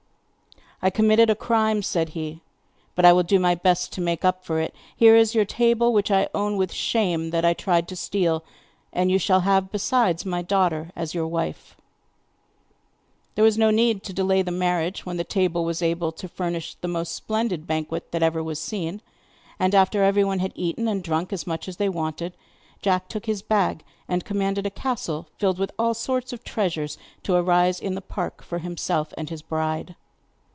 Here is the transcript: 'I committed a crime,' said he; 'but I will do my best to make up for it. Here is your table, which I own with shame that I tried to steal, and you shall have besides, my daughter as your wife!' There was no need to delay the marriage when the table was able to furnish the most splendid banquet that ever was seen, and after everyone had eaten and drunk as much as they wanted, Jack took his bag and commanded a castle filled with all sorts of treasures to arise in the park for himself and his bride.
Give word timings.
'I 0.83 0.89
committed 0.89 1.29
a 1.29 1.35
crime,' 1.35 1.83
said 1.83 2.09
he; 2.09 2.41
'but 2.95 3.05
I 3.05 3.13
will 3.13 3.21
do 3.21 3.37
my 3.39 3.53
best 3.53 3.93
to 3.93 4.01
make 4.01 4.25
up 4.25 4.43
for 4.43 4.59
it. 4.59 4.73
Here 4.97 5.15
is 5.15 5.35
your 5.35 5.45
table, 5.45 5.93
which 5.93 6.09
I 6.09 6.27
own 6.33 6.57
with 6.57 6.73
shame 6.73 7.29
that 7.29 7.45
I 7.45 7.53
tried 7.53 7.87
to 7.89 7.95
steal, 7.95 8.43
and 8.91 9.11
you 9.11 9.19
shall 9.19 9.41
have 9.41 9.71
besides, 9.71 10.25
my 10.25 10.41
daughter 10.41 10.91
as 10.95 11.13
your 11.13 11.27
wife!' 11.27 11.77
There 13.35 13.43
was 13.43 13.59
no 13.59 13.69
need 13.69 14.01
to 14.05 14.11
delay 14.11 14.41
the 14.41 14.49
marriage 14.49 15.05
when 15.05 15.17
the 15.17 15.23
table 15.23 15.63
was 15.65 15.83
able 15.83 16.11
to 16.13 16.27
furnish 16.27 16.73
the 16.73 16.87
most 16.87 17.11
splendid 17.13 17.67
banquet 17.67 18.11
that 18.11 18.23
ever 18.23 18.41
was 18.41 18.59
seen, 18.59 19.01
and 19.59 19.75
after 19.75 20.01
everyone 20.03 20.39
had 20.39 20.51
eaten 20.55 20.87
and 20.87 21.03
drunk 21.03 21.31
as 21.31 21.45
much 21.45 21.67
as 21.67 21.77
they 21.77 21.89
wanted, 21.89 22.33
Jack 22.81 23.07
took 23.07 23.27
his 23.27 23.43
bag 23.43 23.83
and 24.07 24.25
commanded 24.25 24.65
a 24.65 24.71
castle 24.71 25.27
filled 25.37 25.59
with 25.59 25.71
all 25.77 25.93
sorts 25.93 26.33
of 26.33 26.43
treasures 26.43 26.97
to 27.21 27.35
arise 27.35 27.79
in 27.79 27.93
the 27.93 28.01
park 28.01 28.41
for 28.41 28.57
himself 28.57 29.13
and 29.15 29.29
his 29.29 29.43
bride. 29.43 29.95